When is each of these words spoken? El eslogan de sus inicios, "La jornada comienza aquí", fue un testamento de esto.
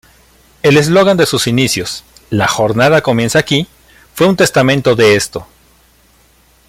El 0.63 0.77
eslogan 0.77 1.15
de 1.15 1.27
sus 1.27 1.45
inicios, 1.45 2.03
"La 2.31 2.47
jornada 2.47 3.03
comienza 3.03 3.37
aquí", 3.37 3.67
fue 4.15 4.25
un 4.25 4.35
testamento 4.35 4.95
de 4.95 5.13
esto. 5.15 5.45